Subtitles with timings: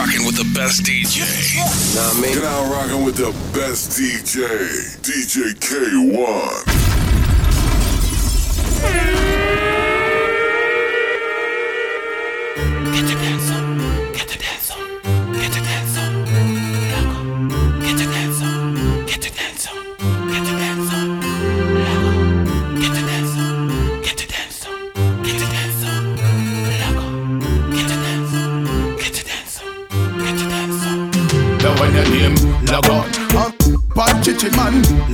[0.00, 1.20] rocking with the best DJ.
[1.94, 2.32] Nah, me.
[2.32, 6.70] You're now rocking with the best DJ, DJ Kay-One.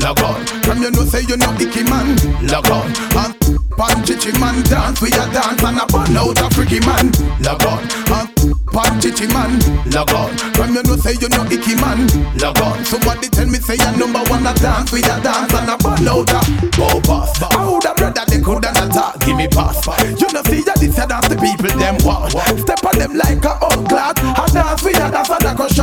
[0.06, 2.14] Log on, from you know say you know icky man.
[2.46, 2.86] log on,
[3.18, 3.32] Uh,
[3.76, 7.10] Pan chichi man dance, we a dance and a burn out a freaky man.
[7.42, 7.82] log on,
[8.14, 8.26] Uh,
[8.70, 9.58] Pan chichi man,
[9.90, 12.06] log on, from you know say you know icky man.
[12.38, 12.84] log on.
[12.84, 16.06] Somebody tell me say you number one a dance, we a dance and a burn
[16.06, 16.40] out a
[16.78, 19.82] Oh boss, How the brother they coulda not talk, give me pass.
[20.20, 22.30] You know see ya this a dance the people them want.
[22.62, 23.58] Step on them like a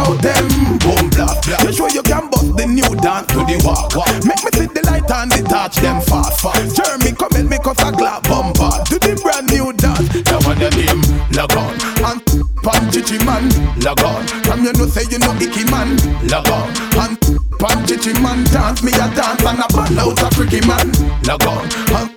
[0.03, 0.45] show them.
[0.79, 1.33] Boom blah.
[1.63, 3.95] You sure you can bust the new dance to the walk.
[4.27, 6.75] Make me see the light and the touch them fast fast.
[6.75, 8.71] Jeremy come at me cause a glad bumper.
[8.89, 10.07] Do the brand new dance.
[10.27, 12.19] Now when your name log on, And
[12.63, 13.47] pan chichi man.
[13.79, 15.95] log on, From you know say you know icky man.
[16.27, 16.67] log on,
[16.99, 17.15] And
[17.59, 20.91] pan chichi man dance me a dance and a burn out a freaky man.
[21.23, 21.63] log on,
[21.95, 22.12] And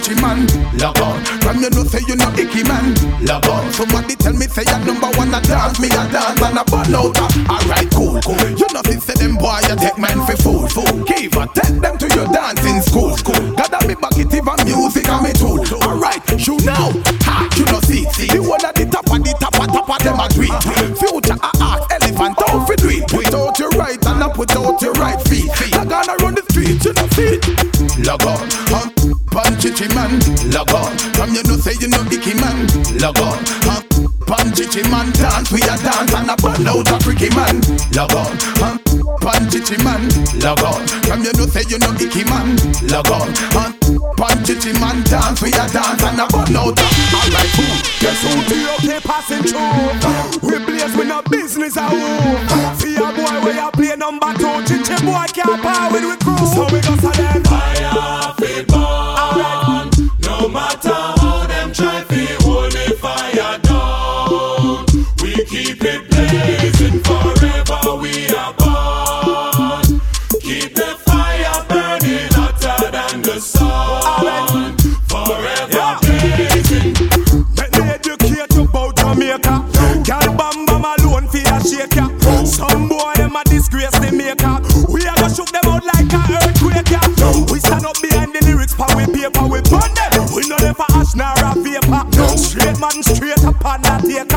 [0.00, 0.46] chichi man.
[0.78, 2.94] log on, From you know say you know icky man.
[3.24, 3.72] Log on.
[3.72, 6.94] Somebody tell me say you number one a dance Me a dance and a burn
[6.94, 7.16] out
[7.48, 8.40] Alright cool cool.
[8.56, 11.04] You know say them boy you take men for fool fool.
[11.04, 13.40] Give a take them to your dancing school school.
[13.56, 16.92] Gather me back it even music and me tool Alright you now.
[17.26, 18.28] Ha you know see see.
[18.28, 20.54] The one at the top of the top of top of them a tweet
[20.98, 23.08] Future a art elephant fit do it?
[23.08, 25.50] Put out your right and I put out your right feet.
[25.74, 27.40] I gonna run the street you know see.
[28.04, 28.48] Log on,
[30.00, 30.16] man
[30.50, 32.64] log on, From you know say you know icky man
[32.96, 33.80] log on, Huh?
[34.24, 37.60] Pan chichi man dance, we a dance and a burn out a freaky man.
[37.92, 38.78] log on, Huh?
[39.20, 40.08] Pan chichi man,
[40.40, 42.56] log on, from you know say you know icky man.
[42.88, 43.28] log on.
[43.52, 43.70] Huh?
[44.16, 46.86] Pan chichi man dance, we a dance and a burn out a.
[47.12, 47.76] Alright, boom.
[48.00, 50.48] Guess who the okay passing through?
[50.48, 52.00] We blaze with no business a who.
[52.80, 56.46] See a boy where you play number two, chichi boy can't power with we crew.
[56.54, 57.49] So we go to them.
[92.50, 94.29] Straight man straight up on that taker.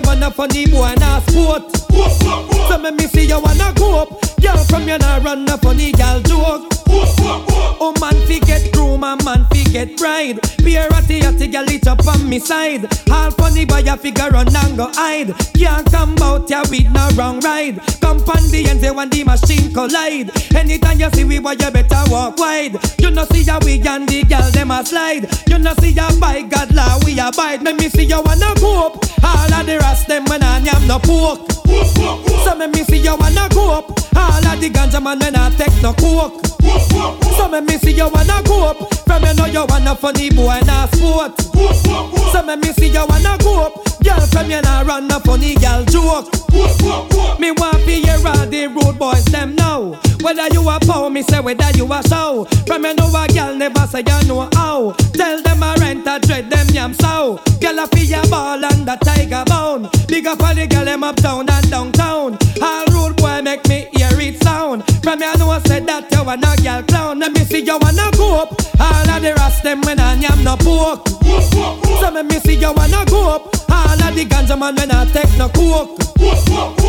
[0.00, 1.76] You wanna funny boy a sport.
[2.68, 4.08] So me me see you wanna go up.
[4.40, 5.89] Girl from you nah run a funny
[9.70, 10.38] get bride.
[10.64, 12.86] Be a ratty ratty gal it up on me side.
[13.10, 15.34] All funny boy a figure run and go hide.
[15.54, 17.80] Can't come out here with no wrong ride.
[18.00, 20.30] Come on the end say when the machine collide.
[20.54, 22.76] Anytime you see we boy you better walk wide.
[22.98, 25.28] You know see ya we and the gal them a slide.
[25.48, 27.62] You know see ya by God law we abide.
[27.62, 28.98] Let me see you wanna go.
[29.22, 31.50] All of the rest them when I am no pork.
[32.44, 33.90] So me me see you wanna go up.
[34.16, 36.44] All of the ganja man when I take no coke.
[37.36, 38.94] So me me see you wanna go up.
[39.04, 41.40] From you know you wanna funny boy a sport.
[42.32, 43.74] So me me see you wanna go up.
[44.02, 46.28] Girl from you nah run a funny gal joke.
[47.38, 49.98] Me want be hear all the rude boys them now.
[50.20, 52.44] Whether you a pow, me say whether you a show.
[52.66, 54.92] From you know a gal never say you know how.
[55.14, 57.40] Tell them a rent a dread them yam so.
[57.60, 59.88] Girl a fi a ball and the tiger bone.
[60.08, 62.38] Big up all the gal them uptown and downtown.
[62.62, 64.82] All rude boy make me hear it sound.
[65.02, 67.18] From you know I said that you a no gal clown.
[67.18, 68.54] Let me see you wanna go up.
[68.78, 71.08] All of the rest them when I yam no pork.
[72.00, 73.48] So me me see you wanna go up.
[73.70, 76.00] All of the ganja man when I take no coke.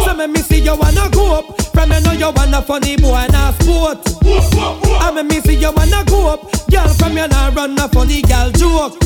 [0.05, 1.61] So me me see you wanna go up.
[1.71, 4.03] From you know you wanna funny boy and a sport.
[4.23, 6.51] I me me see you wanna go up.
[6.69, 8.99] Girl from you nah run a funny gal joke.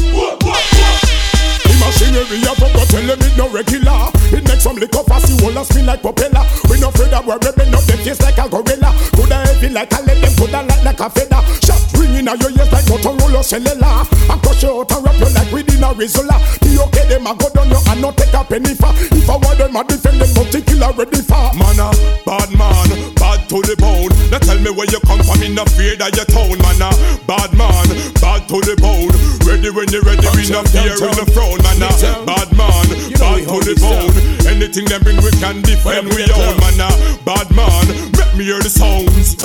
[1.75, 4.10] Machinery of a tell them it no regular.
[4.34, 6.42] It some liquor fast, you wanna spin like propeller.
[6.66, 8.90] We no afraid of we're ripping up them face like a gorilla.
[9.14, 11.42] Coulda heavy like a lead, them coulda light like a feather.
[11.62, 14.02] Shot ringing out your ears like Motorola cellular.
[14.26, 16.42] I crush you out and wrap you like within a Rizzola.
[16.66, 18.90] Be okay, them a go down you and not take a penny for.
[19.14, 21.46] If I want them a defend them, but kill ready for.
[21.54, 21.94] Man a
[22.26, 22.90] bad man,
[23.22, 24.10] bad to the bone.
[24.34, 26.90] Now tell me where you come from, in no fear that your town, man a
[27.30, 27.86] bad man,
[28.18, 29.14] bad to the bone.
[29.46, 31.94] Ready when you ready, we no fear in the throne, man a
[32.26, 34.25] bad man, bad to the bone.
[34.66, 37.86] Anything them bring, we can defend we own, man a bad man.
[38.14, 39.36] Let me hear the sounds.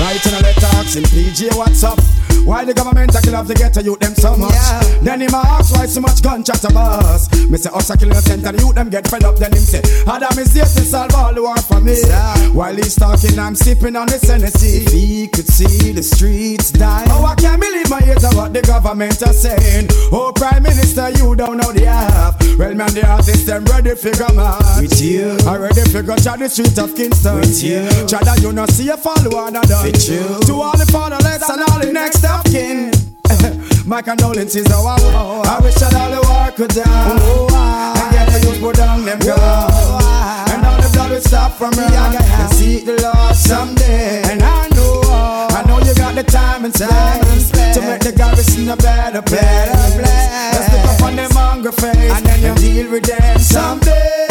[0.00, 2.00] Right in a letter asking PJ what's up
[2.46, 4.54] Why the government a kill off the ghetto youth them so much?
[5.02, 6.70] Then him ask why so much gun chat a
[7.50, 9.34] Me say us a kill innocent and youth them get fed up.
[9.34, 11.98] Then him say Adam is here to solve all the war for me.
[12.54, 17.04] While he's talking I'm sipping on the Tennessee If he could see the streets die
[17.10, 19.88] Oh I can't believe my ears what the government are saying.
[20.14, 22.38] Oh Prime Minister you don't know the half.
[22.58, 25.34] Well man the artists them ready figure man With you.
[25.50, 27.42] I ready figure chat the street of Kingston.
[27.42, 27.82] With you.
[28.06, 30.22] Chada you know see a follow another With you.
[30.46, 32.92] To all the fatherless and all the next of kin
[33.86, 37.46] My condolences oh, oh, oh, I wish that all the war could down oh, oh,
[37.50, 38.02] oh.
[38.02, 41.70] And get the youth put down them guns And all the blood would stop from
[41.72, 44.22] run And seek the Lord someday.
[44.30, 48.68] And I know I know you got the time and space To make the garrison
[48.68, 49.96] a better place.
[49.96, 54.26] Let's look up on them hungry face And then you deal with them someday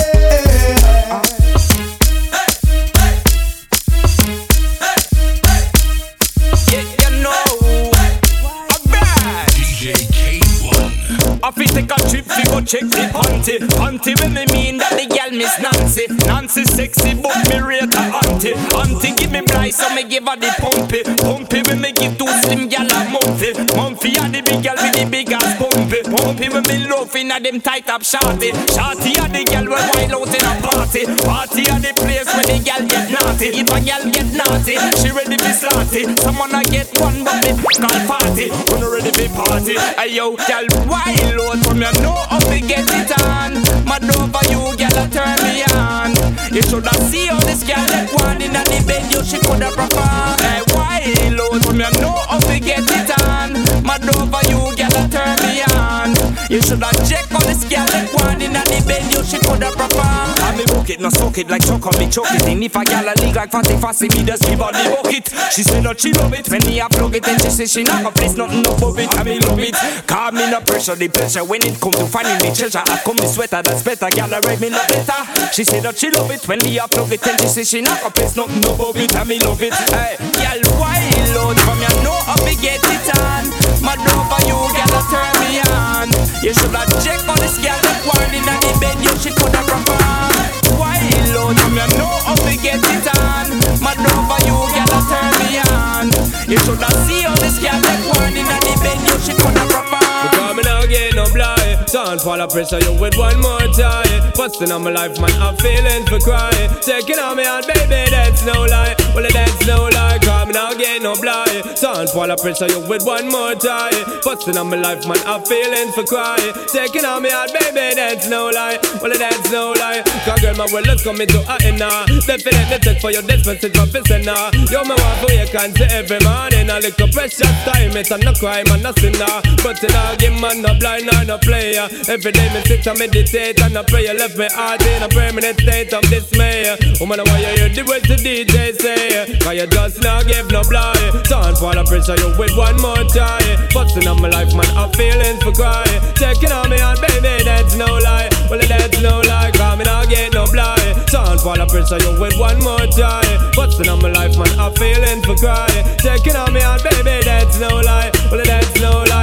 [11.45, 14.97] I fi take a trip fi go check the panty Panty when me mean that
[14.97, 16.09] the gal miss Nancy.
[16.25, 18.57] Nancy sexy but me rate her auntie.
[18.73, 21.05] Auntie give me blind so me give her the pumpy.
[21.21, 24.97] Pumpy when me give two slim gal a mumpy Mumpy a the big gal with
[24.97, 26.01] the big ass pumpy.
[26.09, 28.49] Pumpy when me love inna them tight up shorty.
[28.73, 31.05] Shorty a the gal when wild out in a party.
[31.29, 33.53] Party a the place where the gal get naughty.
[33.53, 37.53] If a gal get naughty, she ready fi slaughty Someone a get one but me
[37.77, 38.49] call party.
[38.73, 39.77] When ready fi party.
[40.01, 43.53] Ayo gal wild out from you know how to get it on.
[43.85, 46.11] Mad over you gal a turn me on.
[46.53, 50.39] You shoulda see how this gal get one inna the bed You she coulda perform
[50.39, 53.53] Hey wild out from you know how to get it on?
[53.83, 56.04] Mad over you gal a turn me on
[56.49, 60.29] You shoulda check how this gal get one inna the bed You she coulda perform
[60.45, 62.45] I me book it, no suck it like choke on me choke it.
[62.45, 65.25] And if a gal a leak like fatty fussy me just give her the bucket
[65.49, 66.47] She say that she love it.
[66.49, 69.09] When me a plug it And she say she not gonna place nothing above it.
[69.17, 69.73] I me love it.
[70.05, 73.17] Call me no pressure the pleasure when it come to finding the treasure I come
[73.17, 74.09] the sweater that's better.
[74.13, 75.19] Gal a ride me no better.
[75.49, 76.45] She say that she love it.
[76.47, 79.15] When me a plug it And she say she not gonna place nothing above it.
[79.17, 79.73] I me love it.
[79.89, 82.15] Hey, gal wild out from you
[82.45, 83.49] we get it on.
[83.83, 86.07] Mad over you gal a turn me on.
[86.41, 88.97] You shoulda check on this gal that one inna the bed.
[89.01, 90.33] You she coulda perform
[90.79, 92.09] Wild out from you
[92.45, 93.47] we get it on.
[93.83, 96.05] Mad over you gal a turn me on.
[96.47, 98.99] You shoulda see how this gal that one inna the bed.
[99.03, 101.85] You she coulda perform Because me now get no blind.
[101.91, 104.31] Don't fall a pressure you with one more time.
[104.35, 106.69] Busting on my life, man, I'm feeling for crying.
[106.81, 108.94] Taking on me out, baby, that's no lie.
[109.15, 111.77] Well, that's no lie, cause me now get no blind.
[111.79, 113.95] Sound fall I pressure you with one more time.
[114.25, 116.51] Busting on my life, man, I'm feeling for crying.
[116.67, 118.77] Taking on me out, baby, that's no lie.
[119.01, 120.03] Well, that's no lie.
[120.27, 122.03] Cause girl, my world is coming to a end now.
[122.27, 124.51] Definitely take for your dispensation from now.
[124.67, 126.69] Yo, my want for you can see every morning.
[126.69, 129.39] A little precious time, it's a no crime and no sinner.
[129.63, 131.87] But you know, give man no blind I'm no player.
[132.11, 134.11] Every day me sit and meditate and I pray.
[134.11, 136.75] Left me heart in a permanent state of dismay.
[136.99, 139.04] Woman, why you hear the words the DJ say?
[139.11, 140.97] Cause you just not give no blind.
[141.29, 143.41] Don't the pressure you with one more try.
[143.73, 145.85] Busting on my life, man, I'm feeling for cry.
[146.15, 148.29] Taking on me on, baby, that's no lie.
[148.49, 151.05] Well, that's no lie, cause me not get no blind.
[151.13, 153.25] Don't the pressure you with one more try.
[153.55, 155.69] Busting on my life, man, I'm feeling for cry.
[156.01, 158.11] Taking on me on, baby, that's no lie.
[158.31, 159.14] Well, that's no lie.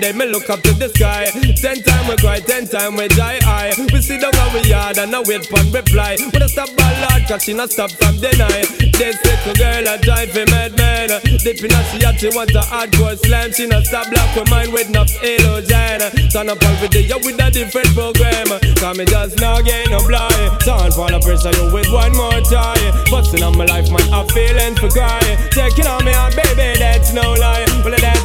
[0.00, 1.28] Every day me look up to the sky.
[1.60, 3.36] Ten time we cry, ten time we die.
[3.44, 6.16] I we see down on we yard and I wait for reply.
[6.32, 8.64] When I stop by Lord, cause she not stop from deny.
[8.96, 11.20] This little girl a drive a madman.
[11.44, 13.52] Deep in her she she want a hardcore slam.
[13.52, 16.00] She not stop block her mind with enough illusion.
[16.32, 18.48] Turn up all with the yo with a different program.
[18.80, 20.64] Cause me just not get no blind.
[20.64, 22.88] Turn for the pressure you with one more time.
[23.12, 25.36] Busting on my life, man, I'm feeling for crying.
[25.52, 27.68] Taking on me on baby, that's no lie.
[27.84, 28.19] Well, that's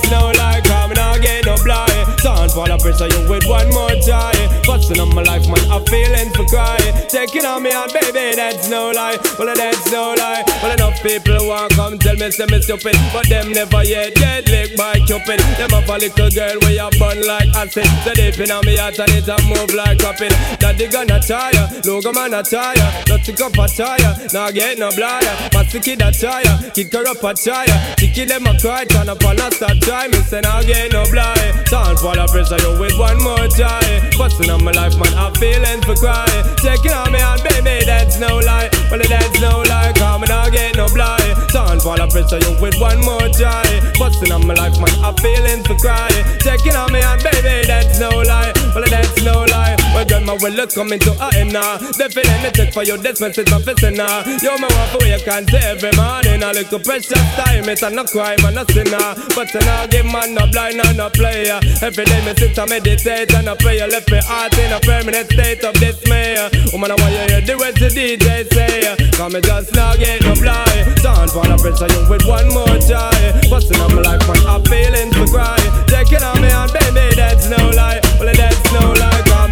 [2.25, 4.49] Turn for the pressure you with one more time.
[4.65, 6.89] Busting on my life, man, I'm feeling for crying.
[7.05, 9.21] Taking on me on baby, that's no lie.
[9.37, 10.41] Well, that's no lie.
[10.57, 14.49] Well, enough people want come tell me say me stupid, but them never yet get
[14.49, 15.37] licked by Cupid.
[15.61, 17.85] Them have a little girl where you burn like acid.
[18.01, 20.33] So deep in on me heart and it a move like cupping.
[20.57, 24.89] Daddy gonna tire, logo man a tire, not to cup a tire, now get no
[24.97, 25.29] blinder.
[25.53, 27.77] But the kid a tire, kick her up a tire.
[28.01, 30.09] Chicky them a cry, turn up on a stop time.
[30.09, 31.69] Me say now get no blind.
[31.69, 34.09] Turn for the pressure you with one more time.
[34.17, 36.43] Busting on my life, man, I'm feeling for crying.
[36.63, 38.69] Taking on me on baby, that's no lie.
[38.89, 41.35] Well, that's no lie, come and I get no blind.
[41.51, 43.79] Turn for the pressure you with one more time.
[43.99, 46.23] Busting on my life, man, I'm feeling for crying.
[46.39, 48.53] Taking on me on baby, that's no lie.
[48.73, 49.74] Well, that's no lie.
[49.95, 51.79] Well, girl, my will is coming to a now.
[51.95, 54.27] Definitely check for your dispense, it's officer now.
[54.27, 56.43] Uh, Yo, my wife, you can't say every morning.
[56.43, 58.99] A little precious time, it's a no crime and a sinner.
[58.99, 59.15] Uh.
[59.31, 61.63] But you know, give man no blind and no player.
[61.79, 63.79] Every day, me sit and meditate and I pray.
[63.87, 66.43] Left me heart in a permanent state of dismay.
[66.75, 68.99] Woman, I want you hear the words the DJ say.
[69.15, 70.91] Come me just now get no blind.
[70.99, 73.15] Don't the pressure you with one more try.
[73.47, 75.55] Busting on my life, man, I'm feeling for cry.
[75.87, 78.03] Taking on me and baby, that's no lie.
[78.19, 79.23] Well, that's no lie.
[79.23, 79.44] Come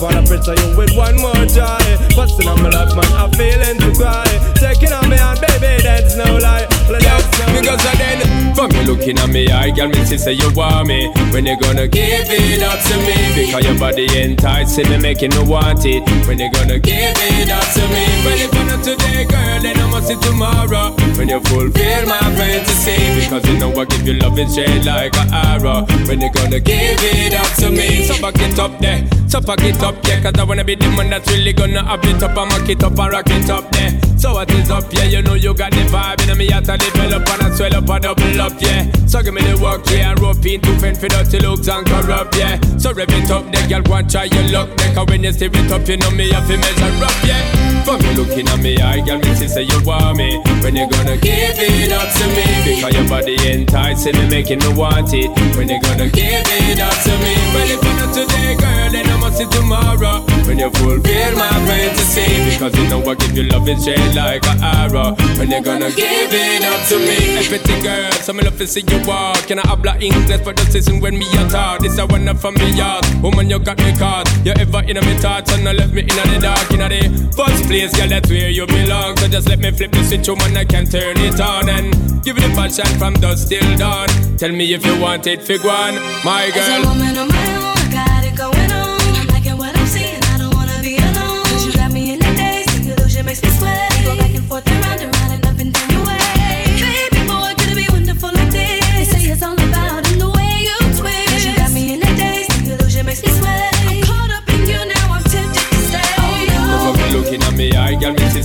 [0.00, 1.76] The pressure you with one more try.
[2.16, 4.24] Busting on my life, man, I'm feeling for cry.
[4.56, 6.64] Taking on me on, baby, that's no lie.
[6.88, 7.60] Well, that's no lie.
[7.60, 10.88] Because I then From you looking at me I Girl me see say you want
[10.88, 15.30] me When you gonna give it up to me Because your body enticing me Making
[15.30, 19.24] me want it When you gonna give it up to me Well if not today
[19.24, 23.84] girl Then I must see tomorrow When you fulfill my fantasy Because you know I
[23.84, 27.70] give you love and shade like an arrow When you gonna give it up to
[27.70, 30.74] me So back it up there So pack it up yeah Cause I wanna be
[30.74, 32.36] the one that's really gonna have it up.
[32.36, 35.22] And mock it up and rock it up there So what is up yeah You
[35.22, 36.48] know you got the vibe In me.
[36.48, 38.90] Heart I develop and I swell up and double up yeah.
[39.06, 41.86] So give me the work yeah And rope in to fend for dirty looks and
[41.86, 42.60] corrupt yeah.
[42.78, 45.32] So rev it up there girl Go and try your luck there Cause when you
[45.32, 48.60] stir it up You know me have to measure up yeah from you looking at
[48.60, 50.38] me eye, me say you want me.
[50.62, 52.44] When you gonna give it up to me?
[52.64, 55.30] Because your body enticing me, making me want it.
[55.56, 57.34] When you gonna give it up to me?
[57.54, 60.22] Well, if not today, girl, then I must see tomorrow.
[60.46, 62.26] When you fulfill my fantasy.
[62.50, 65.14] Because you know I give you love and shade like an arrow.
[65.38, 67.16] When you gonna give it up to me?
[67.38, 69.46] Hey, pretty girl, so me love to see you walk.
[69.46, 71.80] Can I habla English for the season when me a talk?
[71.80, 74.28] This a one up from me yard Woman, you got me caught.
[74.44, 76.70] You ever in my thoughts and I left me in the dark?
[76.72, 79.16] In the first place, girl, that's where you belong.
[79.16, 82.36] So just let me flip the switch, woman, I can turn it on And give
[82.36, 84.08] it a passion from dusk till dawn.
[84.36, 85.94] Tell me if you want it, fig one,
[86.24, 86.92] my As a girl.
[86.92, 87.69] woman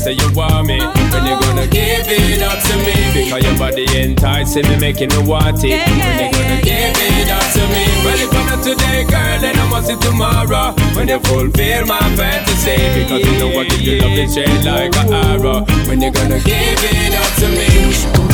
[0.05, 0.77] say you want me.
[0.77, 2.93] When you gonna give it up to me?
[3.17, 5.81] Because your body enticing me, making me want it.
[5.81, 7.85] When you gonna give it up to me?
[8.05, 10.77] Well, if I'm not today, girl, then I must see tomorrow.
[10.93, 12.77] When you fulfill my fantasy.
[13.01, 15.65] Because you know I give you love and shade like an arrow.
[15.89, 17.65] When you gonna give it up to me?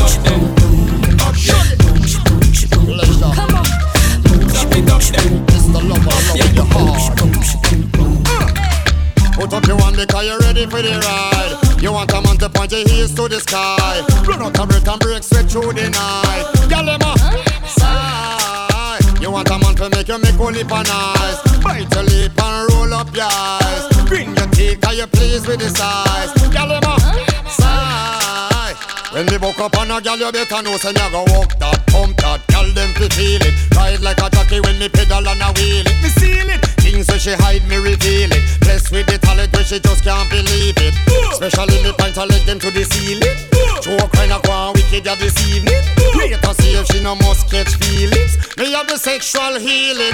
[0.04, 0.44] Up then,
[1.24, 1.82] up then
[3.32, 3.66] Come on.
[4.52, 7.21] Stop it up then It's the lover of your heart.
[9.50, 11.82] Because you're ready for the ride.
[11.82, 14.02] You want a man to point your heels to the sky.
[14.28, 16.46] Run out of breath and break sweat through the night.
[16.70, 17.14] Girl, them a
[17.68, 19.00] sigh.
[19.22, 21.38] You want a man to make you make one lip and eyes.
[21.64, 23.88] Bite your lip and roll up your eyes.
[24.08, 26.32] Grin your teeth, are you pleased with the size?
[26.54, 28.76] Girl, them a sigh.
[29.14, 31.58] When me woke up on a gal, you better know say me a go walk
[31.60, 32.46] that, pump that.
[32.48, 33.54] Gal them fi feel it.
[33.76, 35.98] Ride like a jockey when me pedal and a wheel it.
[36.02, 36.51] Me seal.
[37.02, 38.44] Things so she hide, me reveal it.
[38.62, 40.94] Blessed with the talent where she just can't believe it.
[41.34, 43.38] Especially me point her leg them to the ceiling.
[43.82, 45.82] Joke kind of go on wicked ya this evening.
[46.14, 48.38] Wait to see if she no must catch feelings.
[48.58, 50.14] Me have the sexual healing.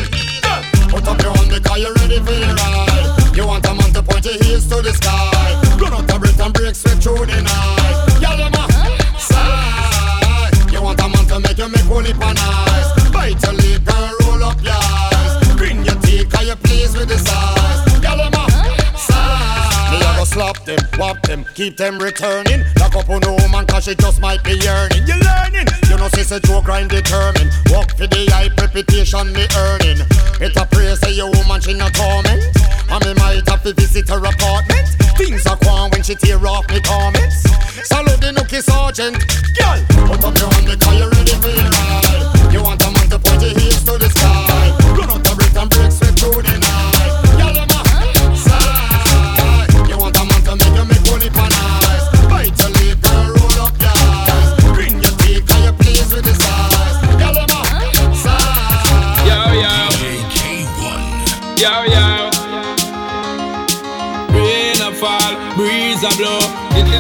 [0.88, 3.36] Put up your hand because you're ready for the ride.
[3.36, 5.60] You want a man to point your heels to the sky.
[5.76, 8.24] Run out the breath and break sweat through the night.
[8.24, 8.64] Y'all them a
[9.20, 10.72] sigh.
[10.72, 13.12] You want a man to make you make holy pan eyes.
[13.12, 14.17] Bite your lip and
[17.08, 18.04] the size.
[18.04, 19.92] Y'all them a sigh.
[19.92, 22.64] Me a go slap them, whop them, keep them returning.
[22.80, 25.08] Lock up on no woman cause she just might be yearning.
[25.08, 25.68] You learning?
[25.90, 27.52] You know, say say joke grind determined.
[27.72, 30.04] Work for the hype reputation me earning.
[30.40, 32.44] Better pray say your woman she not torment.
[32.92, 34.88] And me might have to visit her apartment.
[35.18, 37.44] Things are gone when she tear off me comments.
[37.88, 39.18] Salute the nookie sergeant.
[39.56, 41.67] Girl, put up your hand because you're ready for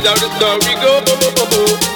[0.07, 1.03] How the story go.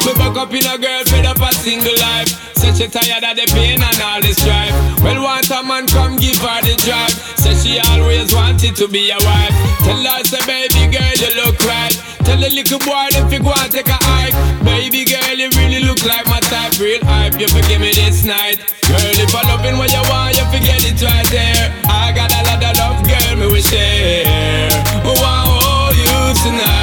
[0.04, 2.28] Me back up in a girl fed up a single life.
[2.60, 4.76] Said she tired of the pain and all the strife.
[5.00, 7.16] Well, want a man come give her the drive.
[7.40, 9.56] Said she always wanted to be a wife.
[9.88, 11.96] Tell her, say, baby girl, you look right.
[12.28, 14.36] Tell the little boy if you go and take a hike.
[14.60, 16.76] Baby girl, you really look like my type.
[16.84, 18.60] Real hype, you forgive me this night.
[18.92, 21.72] Girl, if I loving what you want, you forget it right there.
[21.88, 24.68] I got a lot of love, girl, me we share.
[25.08, 26.81] Oh, I hold you tonight.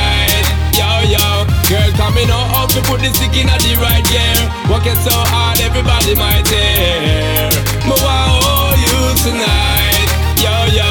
[2.18, 4.34] Coming out how to put the stick in the right gear.
[4.68, 7.48] Working so hard, everybody might hear.
[7.86, 9.97] But I hold you tonight.
[10.42, 10.90] Yo, yo,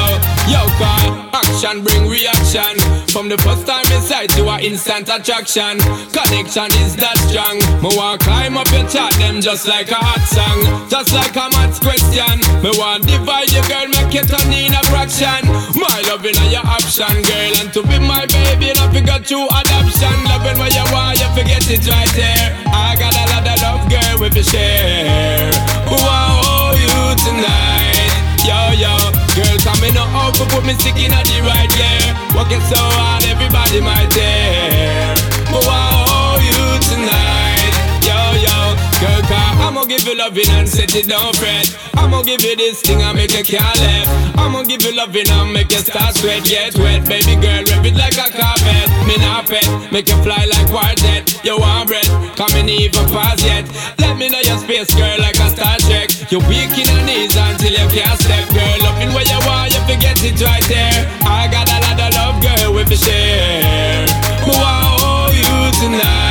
[0.52, 2.78] yo, call action bring reaction.
[3.10, 5.78] From the first time inside to a instant attraction.
[6.14, 7.58] Connection is that strong.
[7.82, 10.88] Me want climb up your chart, them just like a hot song.
[10.88, 12.38] Just like a maths question.
[12.62, 15.42] Me want divide your girl, make it turn in a fraction.
[15.74, 17.52] My loving are your option, girl.
[17.58, 20.14] And to be my baby, and I figure you adoption.
[20.30, 22.46] Loving what you want, you forget it right there.
[22.70, 25.50] I got a lot of love, girl, with you share.
[25.90, 28.14] Who I owe you tonight.
[28.46, 28.94] Yo, yo,
[29.68, 32.14] girl, coming up out to put me stick in the right gear.
[32.36, 35.14] Working so hard, everybody might dare.
[35.50, 36.07] But I
[39.00, 41.66] girl, car, I'ma give you loving and set it down, fret.
[41.94, 44.38] I'ma give you this thing and make you can't left.
[44.38, 47.06] I'ma give you loving and make you start sweat, get wet.
[47.06, 48.86] Baby girl, rip it like a carpet.
[49.06, 51.26] Me not pet, make you fly like quartet.
[51.44, 52.06] You want bread,
[52.36, 53.66] coming even past yet.
[53.98, 56.10] Let me know your space, girl, like a Star Trek.
[56.30, 58.76] You're weak in your knees until you can't step, girl.
[58.82, 61.06] Loving where you want, you forget it right there.
[61.22, 64.06] I got a lot of love, girl, with the share.
[64.48, 66.27] I owe you tonight.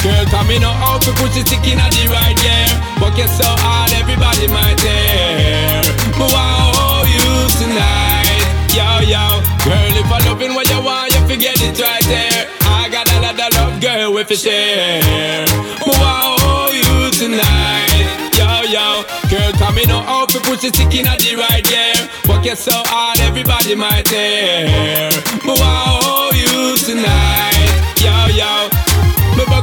[0.00, 2.72] Girl, coming out how to put your stick in the right gear.
[3.04, 5.84] Working so hard, everybody might hear.
[6.16, 7.28] But I owe you
[7.60, 8.40] tonight.
[8.72, 12.48] Yo, yo, girl, if I loving what you want, you forget it right there.
[12.64, 15.44] I got a lot of love, girl, with a share.
[15.84, 18.08] But I owe you tonight.
[18.40, 22.08] Yo, yo, girl, coming out how to put your stick in the right gear.
[22.24, 25.12] Working so hard, everybody might hear.
[25.44, 25.60] But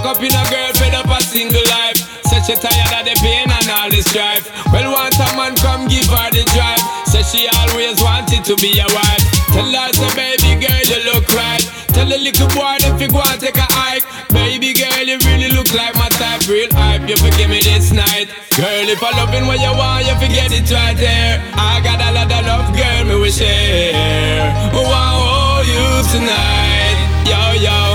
[0.07, 1.99] up in a girl fed up a single life.
[2.31, 4.47] Said she tired of the pain and all the strife.
[4.71, 6.79] Well, want a man come give her the drive.
[7.03, 9.23] Said she always wanted to be a wife.
[9.51, 11.63] Tell her, say, baby girl, you look right.
[11.91, 14.07] Tell the little boy if you go and take a hike.
[14.31, 16.47] Baby girl, you really look like my type.
[16.47, 18.31] Real hype, you forgive me this night.
[18.55, 21.43] Girl, if I loving what you want, you forget it right there.
[21.51, 24.55] I got a lot of love, girl, me we share.
[24.71, 25.83] Oh, I owe you
[26.15, 26.97] tonight.
[27.27, 27.86] Yo, yo,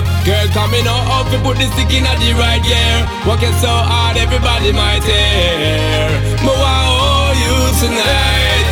[0.52, 3.08] Cause me know how to put the stick in at the right gear.
[3.26, 6.12] Working so hard everybody might hear.
[6.44, 8.66] But I owe you tonight?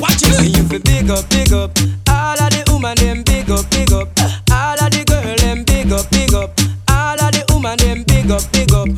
[0.00, 0.32] Watch you.
[0.48, 1.76] You feel big up, big up.
[2.08, 4.08] All of the woman them big up, big up.
[4.50, 6.58] All of the girl them big up, big up.
[6.88, 8.88] All of the woman them big up, big up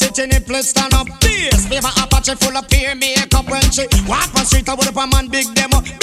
[0.00, 1.06] party in the place stand up.
[1.20, 4.68] Bass, favor Apache full of peer makeup when she walk on street.
[4.68, 5.99] I woulda a man big demo.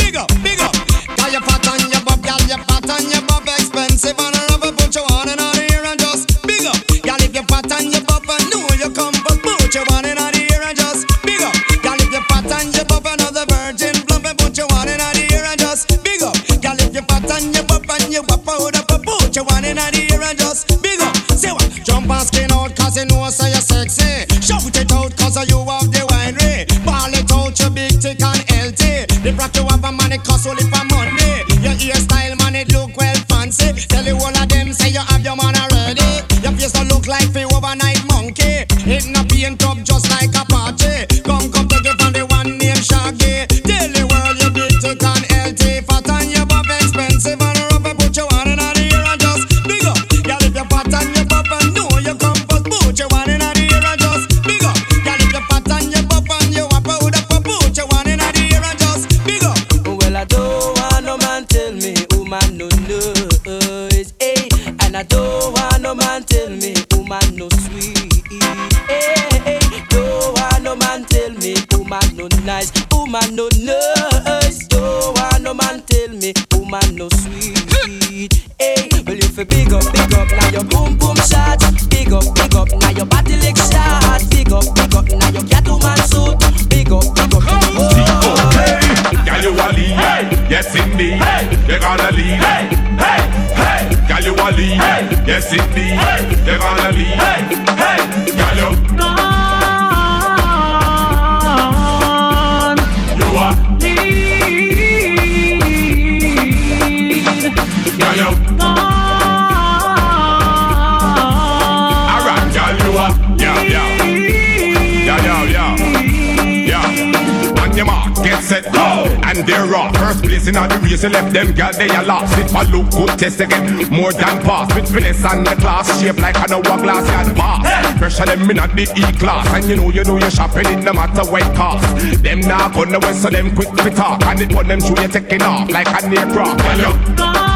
[118.23, 119.06] get set, go!
[119.23, 119.95] And they're off.
[119.97, 122.38] First place in all the race, you left them girl, they are lost.
[122.38, 124.73] It my look good, test again, more than pass.
[124.75, 127.65] With finesse and the class, shape like an hourglass, yard pass.
[127.65, 127.97] Hey.
[127.99, 130.93] Pressure them in at the E-class, and you know you know you're shopping it no
[130.93, 131.86] matter what cost.
[132.23, 134.99] Them now on the west, so them quick to talk, and it put them show
[135.01, 136.62] you taking off like an aircraft.
[136.62, 136.93] Hello.
[137.15, 137.47] Gone.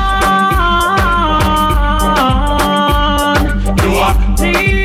[3.77, 4.80] Do I?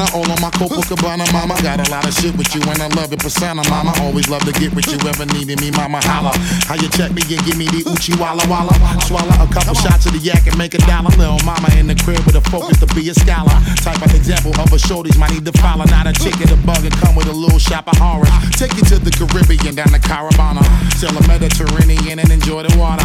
[0.00, 1.54] All on my Copacabana, mama.
[1.62, 3.92] Got a lot of shit with you and I love your persona, mama.
[4.00, 6.00] Always love to get with you, ever needed me, mama.
[6.02, 6.32] Holla.
[6.66, 8.74] How you check me and give me the Uchi Walla Walla?
[9.06, 11.10] Swallow a couple shots of the yak and make a dollar.
[11.14, 13.54] Little mama in the crib with a focus to be a scholar.
[13.82, 15.84] Type of example of a shorties might need to follow.
[15.84, 18.30] Not a chicken, a bug, and come with a little shop of horror.
[18.56, 20.64] Take you to the Caribbean, down the Caravana.
[20.96, 23.04] Sail the Mediterranean and enjoy the water.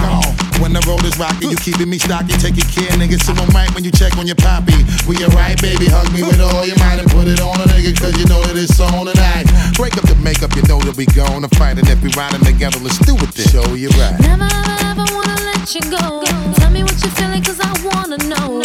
[0.62, 2.36] When the road is rocky, you keeping me stocky.
[2.40, 3.20] Taking care, nigga.
[3.20, 4.76] So on mic when you check on your poppy.
[5.08, 5.88] We alright, baby.
[5.88, 8.40] Hug me with all your might and put it on a nigga, cause you know
[8.48, 9.44] that it's on tonight.
[9.76, 11.76] Break up the makeup, you know that we going to fight.
[11.78, 13.48] And if we riding together, let's do it then.
[13.52, 14.16] Show you right.
[14.24, 14.48] Never
[14.88, 16.24] ever wanna let you go.
[16.56, 18.64] Tell me what you're feeling, cause I wanna know.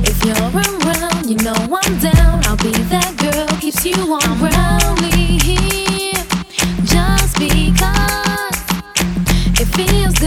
[0.00, 2.40] If you're around, you know I'm down.
[2.48, 4.96] I'll be that girl, keeps you on ground.
[5.44, 6.24] here
[6.88, 8.56] just because
[9.60, 10.19] it feels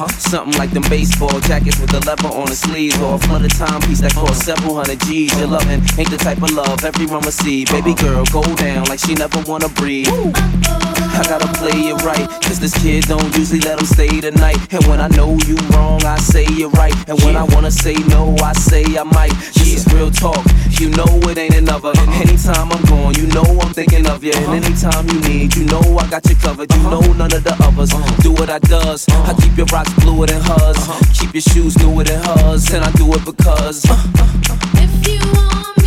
[0.00, 0.15] arm.
[0.18, 2.98] Something like them baseball jackets with the leather on the sleeves.
[3.00, 5.36] Or a flooded timepiece that cost several hundred G's.
[5.38, 7.68] Your loving ain't the type of love everyone receive.
[7.70, 10.08] Baby girl, go down like she never wanna breathe.
[10.08, 14.58] I gotta play it right, cause this kid don't usually let him stay the night.
[14.72, 16.94] And when I know you wrong, I say you're right.
[17.08, 19.32] And when I wanna say no, I say I might.
[19.54, 20.44] This is real talk,
[20.78, 21.90] you know it ain't another.
[21.90, 22.20] Uh-huh.
[22.20, 24.32] Anytime I'm gone, you know I'm thinking of you.
[24.32, 24.60] And uh-huh.
[24.60, 26.72] anytime you need, you know I got you covered.
[26.72, 27.00] You uh-huh.
[27.00, 29.06] know none of the others do what I does.
[29.08, 30.78] I keep your rocks bluer than hers,
[31.18, 33.84] keep your shoes newer than hers, and I do it because.
[33.88, 34.58] Uh, uh, uh.
[34.84, 35.85] If you want me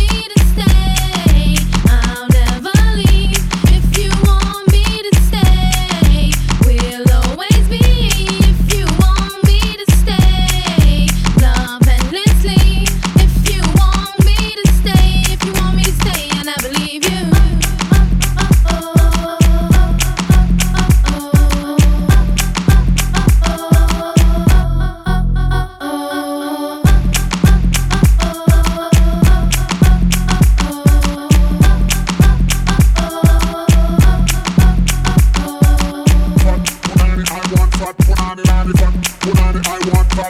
[40.20, 40.26] So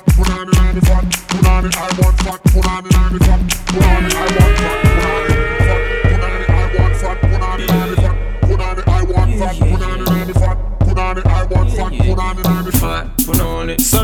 [1.43, 2.10] now the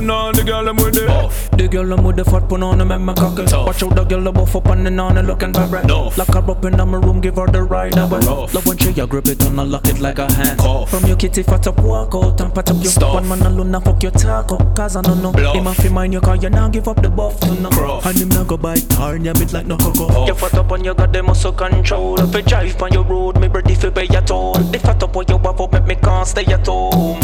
[0.07, 1.51] girl I'm with the off.
[1.51, 3.53] The girl I'm with the fat put on the make my cock it.
[3.53, 5.89] Watch out the girl I'm buff up and on and looking vibrant.
[5.89, 8.21] Lock her up in my room, give her the ride away.
[8.21, 10.61] Love when she a grip it and I lock it like a hand.
[10.89, 13.15] From your kitty fat up, walk out and pat up your Stuff.
[13.15, 15.33] One man alone and fuck your taco, cause I don't know.
[15.33, 15.57] Bluff.
[15.57, 18.01] Him a fi mind you cause you now give up the buff to no.
[18.05, 20.27] And him not go buy tar in your bit like no cocoa.
[20.27, 22.21] You fat up and you got the muscle control.
[22.21, 24.55] If you drive on your road, me ready fi pay your toll.
[24.55, 27.21] The fat up when you have up, make me can't stay at home.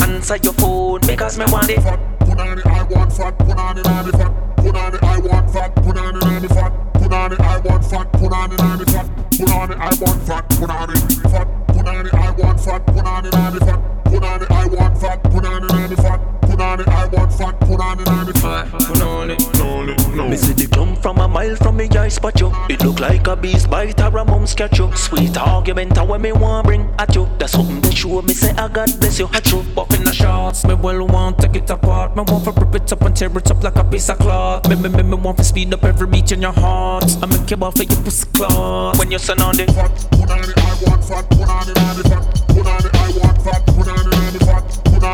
[0.00, 2.13] Answer your phone because me want it.
[2.34, 4.56] Put on it, I want fat, put on it, on the fat.
[4.56, 6.94] Put on it, I want fat, put on it, on the fat.
[6.94, 9.06] Put on it, I want fat, put on it, on the fat.
[9.38, 10.98] Put on it, I want fat, put on it,
[11.30, 11.66] fat.
[11.68, 14.04] Put on it, I want fat, put on it, on the fat.
[14.06, 16.43] Put on it, I want fat, put on it, on the fat.
[16.74, 18.68] Put on it, I want fat, put on it, on the fat.
[18.72, 20.28] Put on it, on it, no.
[20.28, 22.50] Me see the come from a mile from me eye spot you.
[22.68, 24.90] It look like a beast bite or a mum's catch you.
[24.96, 27.28] Sweet argument a when me want bring at you.
[27.38, 29.28] That's something that show me say I God bless you.
[29.32, 32.16] I true, but in the shots me well want take it apart.
[32.16, 34.68] Me want to rip it up and tear it up like a piece of cloth.
[34.68, 37.04] Me me me me want to speed up every beat in your heart.
[37.22, 38.98] I make you off for your pussy cloth.
[38.98, 41.96] When you send on the Put on it, I want fat, put on it, on
[41.96, 42.48] the fat.
[42.48, 44.13] Put on it, I want fat, put on it,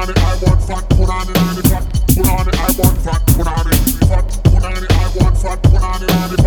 [0.01, 0.41] on the fat.
[0.41, 1.85] Put on it, I want fat, put on it, on the fat.
[2.17, 3.77] Put on it, I want fat, put on it,
[4.09, 4.25] fat.
[4.45, 6.40] Put on it, I want fat, put on it, on the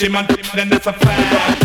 [0.00, 1.59] Chichi man, then that's a fact.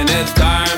[0.00, 0.69] World it's time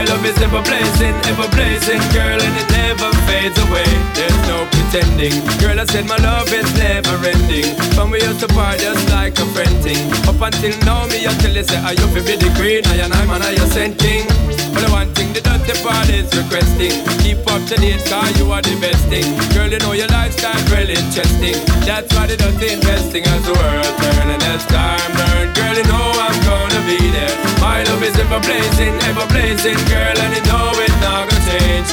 [0.00, 3.84] My love is ever blazing, ever blazing, girl, and it never fades away.
[4.16, 5.76] There's no pretending, girl.
[5.76, 7.68] I said my love is never ending.
[7.92, 10.00] From we used to part just like a friend thing.
[10.24, 13.28] Up until now, me tell you say I you be the queen, I and I'm
[13.28, 14.24] an I you sent king.
[14.72, 16.96] But the one thing the dirty part is requesting.
[17.20, 19.28] Keep up to date, cause you are the best thing.
[19.52, 21.60] Girl, you know your lifestyle really interesting.
[21.84, 25.52] That's why the dirty investing as the world turning as time burn.
[25.52, 26.40] Girl, you know I'm
[26.90, 27.30] be there.
[27.62, 31.88] My love is ever blazing, ever blazing, girl, and you know it's not gonna change.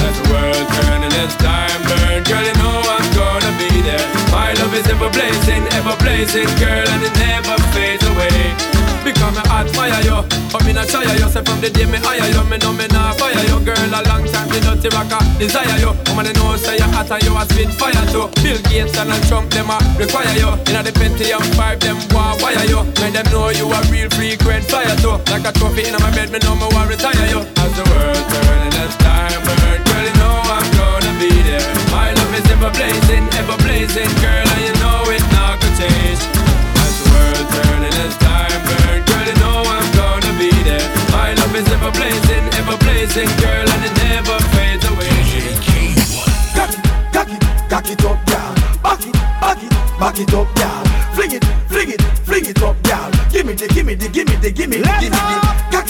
[0.00, 4.06] As the world turning as time burn, girl, you know I'm gonna be there.
[4.32, 8.79] My love is ever blazing, ever blazing, girl, and it never fades away.
[9.00, 10.18] Because me admire you,
[10.52, 11.28] but me not shy you.
[11.32, 13.80] Say from the day me hire you, me know me not fire you, girl.
[13.80, 15.96] A long time the dirty rocker desire you.
[16.12, 18.28] Woman, they know say you hot and you a spit fire too.
[18.44, 20.52] Bill Gates and Trump them a require you.
[20.68, 22.84] Inna the Pentium five them want wire you.
[23.00, 25.16] Make them know you a real frequent flyer too.
[25.32, 27.40] Like a trophy inna my bed, me know me want retire you.
[27.40, 31.64] As the world turning, as time burn, girl, you know I'm gonna be there.
[31.88, 36.39] My love is ever blazing, ever blazing, girl, and you know it not gonna change.
[43.10, 45.08] Ever blazing, girl, and it never fades away.
[46.54, 46.80] Cock it,
[47.12, 48.54] cock it, cock it up, girl.
[48.82, 50.84] Back it, back it, back it up, girl.
[51.14, 53.10] Fling it, fling it, fling it up, girl.
[53.30, 55.40] Give me the, give me the, give me the, give me the, give me the.
[55.70, 55.89] Cock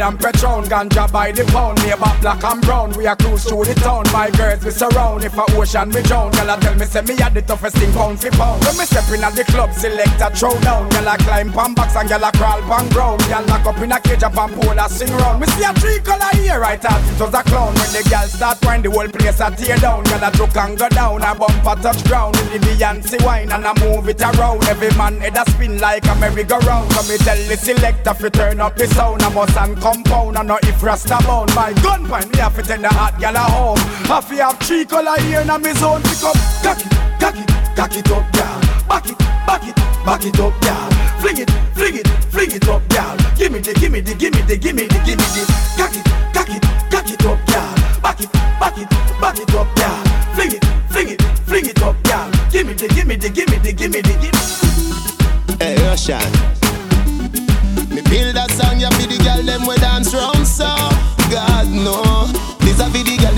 [0.00, 1.78] Grade and Patron, ganja by the pound.
[1.82, 4.04] Neighbor black and brown, we are cruise through the town.
[4.12, 6.32] My girls we surround, if a ocean we drown.
[6.32, 8.64] Girl, I tell me say me a the toughest thing pound for pound.
[8.64, 10.88] When me step in at the club, select a throw down.
[10.88, 13.20] Girl, I climb pan box and girl, I crawl pan ground.
[13.28, 15.40] Girl, lock up in a cage up and pole, I sing round.
[15.40, 17.74] Me see a three color here, right out it was a clown.
[17.74, 20.04] When the girl start wine, the whole place a tear down.
[20.04, 22.36] Girl, I took and go down, a bumper touch ground.
[22.40, 24.64] In the Beyonce wine and I move it around.
[24.64, 26.90] Every man head a spin like a merry-go-round.
[26.92, 29.22] So me tell the selector fi turn up the sound.
[29.22, 31.54] I must and compound and not if rasta bound.
[31.54, 33.78] My gun point me have to tell the hot girl a home.
[34.06, 36.02] Have to have three color here in me zone.
[36.02, 38.58] Pick up, cock it, cock it, cock it up, girl.
[38.88, 39.76] Back it, back it,
[40.06, 40.90] back it up, girl.
[41.20, 43.16] Fling it, fling it, fling it up, girl.
[43.36, 45.42] Give me the, give me the, give me the, give me the, give me the.
[45.76, 47.74] Cock it, cock it, cock it up, girl.
[48.02, 48.88] Back it, back it,
[49.20, 50.00] back it up, girl.
[50.34, 52.30] Fling it, fling it, fling it up, girl.
[52.50, 55.58] Give me the, give me the, give me the, give me the, give me.
[55.58, 56.59] Hey, Russian.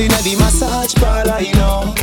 [0.03, 1.95] Inna the massage parlor, you know.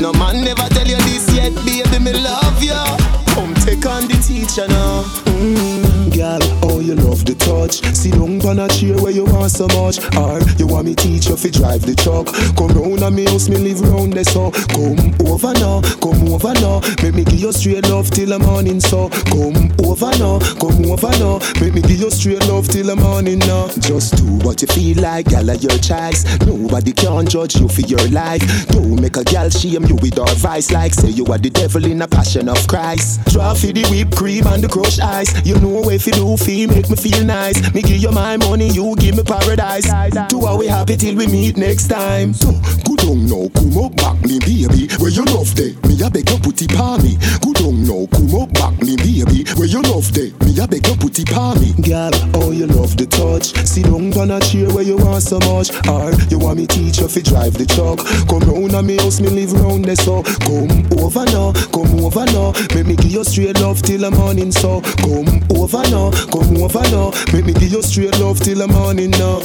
[0.00, 2.74] No man never tell you this yet, baby, me love you.
[3.34, 5.02] Come take on the teacher now.
[5.30, 5.73] Mm,
[7.34, 7.82] touch.
[7.94, 9.98] Sit down on a chair where you want so much.
[10.16, 12.26] Or you want me teach you fi drive the truck.
[12.56, 14.50] Come round a me house, me live round there so.
[14.74, 16.80] Come over now, come over now.
[17.02, 19.08] Make me give you straight love till the morning so.
[19.30, 21.40] Come over now, come over now.
[21.60, 23.68] Make me give you straight love till the morning now.
[23.80, 26.24] Just do what you feel like, of your choice.
[26.46, 28.42] Nobody can judge you for your life.
[28.68, 31.84] Don't make a girl shame you with our vice like say you are the devil
[31.84, 33.24] in a passion of Christ.
[33.26, 35.30] Draw for the whipped cream and the crushed ice.
[35.46, 37.72] You know if you do feel make me feel nice.
[37.74, 39.84] Me give you my money, you give me paradise.
[40.28, 42.32] Do how we happy till we meet next time.
[42.34, 42.52] So
[42.84, 44.88] good on now, come up back me baby.
[44.98, 47.16] Where you love day, me a beg you put it on me.
[47.40, 49.44] Good on now, come up back me baby.
[49.56, 51.72] Where you love day, me a beg you put it on me.
[51.82, 53.54] Girl, oh you love the touch.
[53.66, 55.70] Sit down on a chair where you want so much.
[55.88, 57.98] Or you want me teach you fi drive the truck.
[58.28, 60.22] Come round a me house, me live round there so.
[60.44, 62.52] Come over now, come over now.
[62.74, 64.80] Make me give you straight love till the morning so.
[65.02, 67.13] Come over now, come over now.
[67.32, 69.40] Make me give you straight love till the morning now.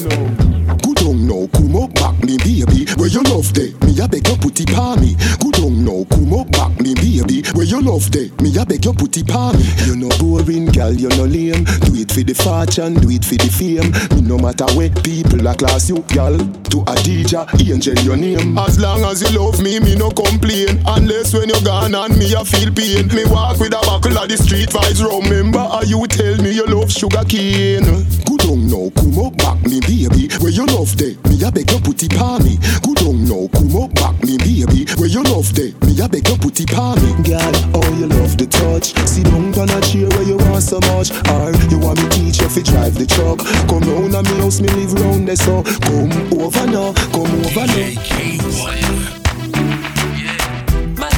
[0.83, 2.85] Good on now, come up back me baby.
[2.97, 5.15] Where you love day, me a beg you put it on me.
[5.39, 7.41] Good on now, come up back me baby.
[7.53, 9.65] Where you love day, me a beg you put it on me.
[9.85, 11.65] You no boring, girl, you no lame.
[11.85, 13.89] Do it for the fortune, do it for the fame.
[14.13, 16.37] Me no matter what people a class you, girl.
[16.69, 18.57] To a DJ, angel your name.
[18.57, 20.81] As long as you love me, me no complain.
[20.85, 23.09] Unless when you gone and me a feel pain.
[23.09, 25.01] Me walk with a buckle of the street vibes.
[25.01, 27.58] Remember how you tell me you love sugar cane.
[27.59, 30.31] Good on now, come up back me baby.
[30.39, 32.55] Where you love day, me a beg you put it on me.
[32.79, 34.87] Good on now, come up back me baby.
[34.95, 37.11] Where you love day, me a beg you put it on me.
[37.21, 38.95] Girl, oh you love the touch.
[39.05, 41.11] Sit down on a chair where you want so much.
[41.35, 43.39] Or you want me teach you fi drive the truck.
[43.67, 45.61] Come round a me house, me live round there so.
[45.83, 49.18] Come over now, come over now.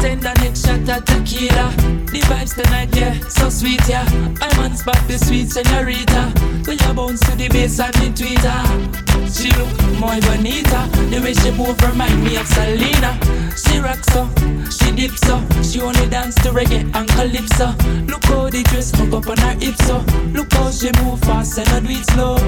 [0.02, 1.72] Bartender next shot at tequila uh.
[2.10, 4.04] The vibes tonight, yeah, so sweet, yeah.
[4.42, 6.64] I'm on spot, the sweet senorita uh.
[6.66, 9.30] Will you bounce to the bass and the tweeter uh.
[9.30, 9.70] She look
[10.02, 10.90] muy bonita.
[11.12, 13.14] The way she move remind me of Selena.
[13.56, 14.26] She rock so,
[14.74, 15.38] she dip so.
[15.62, 17.70] She only dance to reggae and calypso.
[18.10, 20.00] Look how the dress hook up on her hips so.
[20.34, 22.42] Look how she move fast and not do it slow.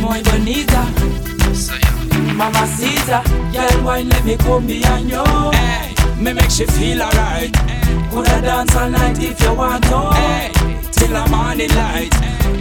[0.00, 0.88] Muy bonita.
[2.32, 3.20] Mamacita,
[3.52, 5.22] girl, wine let me come behind you.
[5.52, 5.92] Hey,
[6.22, 7.52] me make she feel alright.
[8.10, 10.10] Coulda dance all night if you want to.
[10.12, 10.50] Hey,
[10.92, 12.12] till the morning light.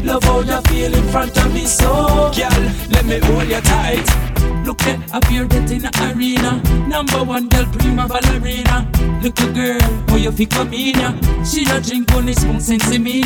[0.03, 4.07] Love how you feel in front of me, so girl, let me hold you tight.
[4.65, 6.61] Look them appear that in the arena.
[6.87, 8.87] Number one girl, prima ballerina.
[9.21, 11.43] Little girl, how you in ya?
[11.43, 13.23] She a drink only spoon sense me.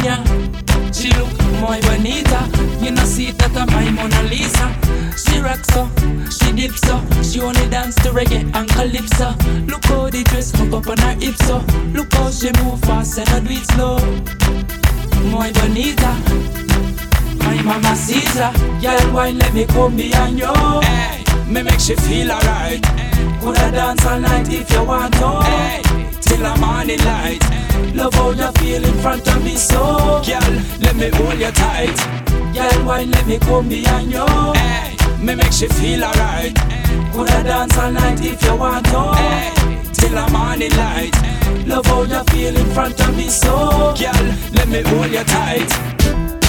[0.92, 1.32] She look
[1.62, 2.50] muy bonita.
[2.84, 4.68] You know see that I'm my Mona Lisa.
[5.16, 5.88] She rocks so,
[6.30, 7.00] she dips so.
[7.24, 9.32] She only dance to reggae and calypso.
[9.66, 11.58] Look how the dress hook up on her hips so.
[11.94, 13.98] Look how she move fast and I do it slow.
[15.32, 16.12] Muy bonita.
[17.40, 18.52] My mama Caesar,
[18.82, 20.54] girl, wine let me come behind you.
[20.82, 22.84] Hey, me make she feel alright.
[23.42, 25.42] Coulda dance all night if you want to.
[25.44, 25.82] Hey,
[26.22, 27.44] till the morning light.
[27.94, 31.96] Love how you feel in front of me, so girl, let me hold you tight.
[32.54, 34.26] Girl, wine let me come behind you.
[34.54, 36.56] Hey, me make she feel alright.
[37.12, 39.92] Coulda dance all night if you want to.
[39.94, 41.16] Till the morning light.
[41.68, 46.45] Love how you feel in front of me, so girl, let me hold you tight.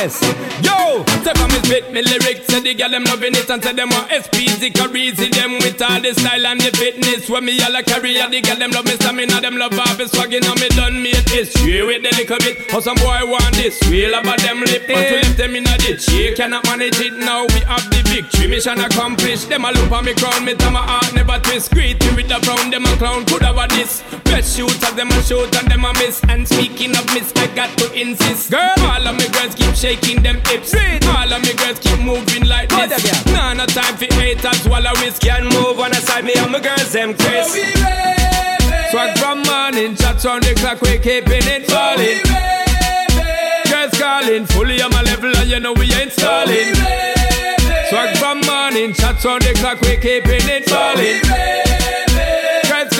[0.00, 2.19] Yo, take on me spit me.
[2.60, 6.00] Say the girl them loving it and say them want SPZ Carizi them with all
[6.00, 7.24] the style and the fitness.
[7.30, 9.40] When me all a career, the girl them love me stamina.
[9.40, 12.70] Them love all the swagging and me done made history with the little bit.
[12.70, 15.76] How some boy want this real about them lip, but we left them in a
[15.78, 16.04] ditch.
[16.04, 17.48] She cannot manage it now.
[17.48, 19.48] We have the victory, mission accomplished.
[19.48, 21.72] Them a loop on me crown, me tell my heart never twist.
[21.72, 24.04] Greedy with the frown, them a clown could have this.
[24.28, 26.20] Best shooters, them a shoot and them a miss.
[26.28, 28.52] And speaking of miss, I got to insist.
[28.52, 30.76] Girl, all of me girls keep shaking them hips.
[30.76, 33.24] All of me girls keep moving like this.
[33.32, 36.24] Nah, no time for haters while I whiskey and move on the side.
[36.24, 37.62] Me and my girls them crazy.
[38.90, 42.18] Swag from morning, shots on the clock, we keeping it falling.
[43.70, 46.74] Girls calling, fully on my level, and you know we ain't stalling.
[47.88, 52.09] Swag from morning, shots on the clock, we keeping it falling.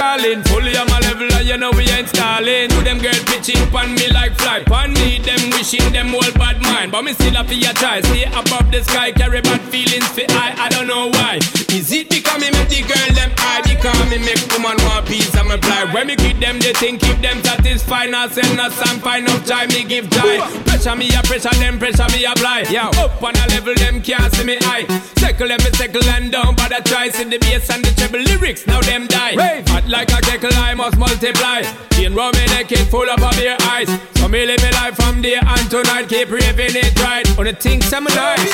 [0.00, 2.68] Calling, fully on my level, and you know we ain't stalling.
[2.72, 6.56] Do them girls pitching pon me like fly, pon me, them wishing them all bad
[6.62, 6.90] mind.
[6.90, 10.56] But me still have to try, stay above the sky, carry bad feelings for I,
[10.56, 11.36] I don't know why.
[11.76, 15.36] Is it because me make the girl them high, because me make woman want peace
[15.36, 15.92] and me fly.
[15.92, 19.44] When me give them they think keep them satisfied, not send us some find enough
[19.44, 20.40] time, me give joy.
[20.80, 22.64] Pressure me a pressure them, pressure me apply.
[22.70, 24.88] Yeah, up on a level, them can't see me high.
[25.20, 28.24] Circle them, me circle and down, but I try, see the bass and the treble
[28.24, 29.36] lyrics, now them die.
[29.68, 31.68] Hot like a kettle, I must multiply.
[31.92, 33.92] Chain round me neck, it full up of beer eyes.
[34.16, 37.28] So me live me life from day and tonight, keep raving it right.
[37.38, 38.48] On the things I'm nice.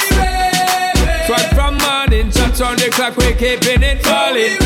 [1.30, 4.58] Swag from morning, shots on the clock, we keeping it falling.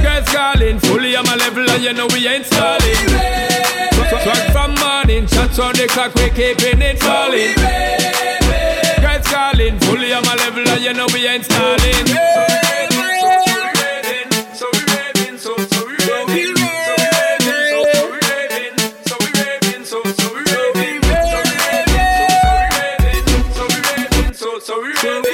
[0.00, 3.93] Girls calling, fully on my level, and you know we ain't stalling.
[5.14, 7.54] Morning, shots on the clock, we keeping it falling.
[8.98, 11.78] Girls calling, fully on my level, and you know we ain't stalling.
[11.78, 12.10] So
[13.38, 14.26] so we raving,
[14.58, 16.58] so we raving, so we raving,
[19.06, 21.02] so we raving, so we raving,
[23.54, 25.30] so we raving, so so we raving.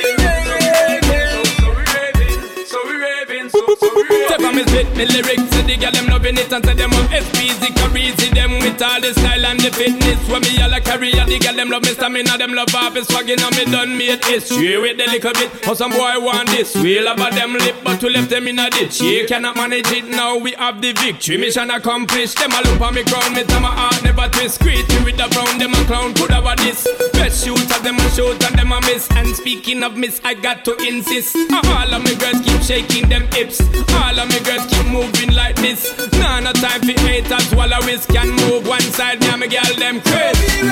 [4.29, 6.07] Step on me spit me lyrics to the girl them
[6.53, 10.19] and say them have SPZ crazy them with all the style and the fitness.
[10.29, 13.41] When me all a carry the girl them love me stamina them love is swagging
[13.41, 16.75] and me done me made history with the little bit how some boy want this.
[16.77, 19.01] Real about them lip but we left them in a ditch.
[19.01, 21.37] You cannot manage it now we have the victory.
[21.37, 24.99] Mission accomplished them a loop on me crown me time my heart never twist greedy
[25.05, 26.87] with the brown them a clown could have this?
[27.13, 29.09] Best shooters them a shoot and them a miss.
[29.13, 31.37] And speaking of miss I got to insist.
[31.37, 33.61] Uh, all of me girls keep shaking them hips.
[33.95, 35.81] All of me girls keep moving like this.
[36.19, 39.21] Nah, no time for haters while I whisk can move one side.
[39.21, 40.63] Me and me girl them crazy.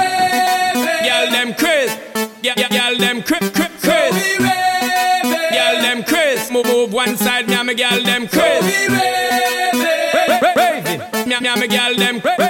[1.07, 1.97] Girl them crazy.
[2.43, 3.51] Girl them crazy.
[5.51, 6.53] Girl them crazy.
[6.53, 7.49] Move move one side.
[7.49, 8.89] Me and me girl them crazy.
[11.27, 12.48] Me and me girl them crazy.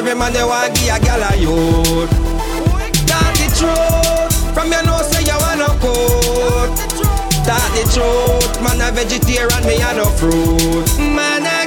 [0.00, 2.08] Every man they want give a gal a youth.
[3.04, 4.54] Talk the truth.
[4.54, 6.72] From your nose say you wanna coat.
[7.44, 8.62] Talk the truth.
[8.64, 10.88] Man a vegetarian, me a no fruit.
[10.96, 11.59] Man a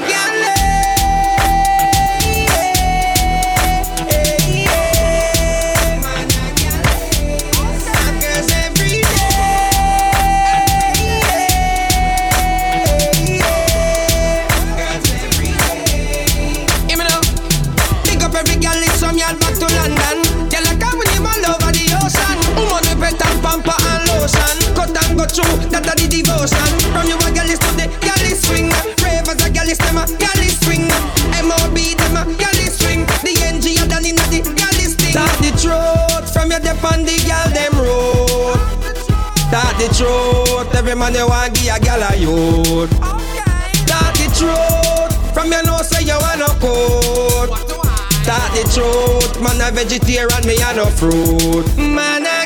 [41.04, 42.89] man you want give a gal a youth.
[43.88, 45.34] Talk the truth.
[45.34, 47.49] From your nose say you want no coat.
[48.24, 49.41] Talk the truth.
[49.43, 51.68] Man a vegetarian, me a no fruit.
[51.78, 52.43] Man a